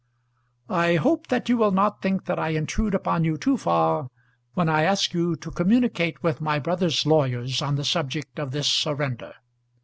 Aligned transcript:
I 0.67 0.95
hope 0.95 1.27
that 1.27 1.47
you 1.47 1.57
will 1.57 1.69
not 1.69 2.01
think 2.01 2.25
that 2.25 2.39
I 2.39 2.47
intrude 2.49 2.95
upon 2.95 3.23
you 3.23 3.37
too 3.37 3.55
far 3.55 4.07
when 4.55 4.67
I 4.67 4.81
ask 4.81 5.13
you 5.13 5.35
to 5.35 5.51
communicate 5.51 6.23
with 6.23 6.41
my 6.41 6.57
brother's 6.57 7.05
lawyers 7.05 7.61
on 7.61 7.75
the 7.75 7.85
subject 7.85 8.39
of 8.39 8.49
this 8.49 8.65
surrender. 8.65 9.35